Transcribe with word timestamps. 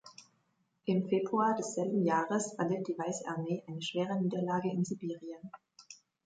Im 0.85 1.07
Februar 1.09 1.53
desselben 1.55 2.03
Jahres 2.03 2.53
erlitt 2.57 2.87
die 2.87 2.97
Weiße 2.97 3.27
Armee 3.27 3.63
eine 3.67 3.83
schwere 3.83 4.19
Niederlage 4.19 4.71
in 4.71 4.83
Sibirien. 4.83 5.51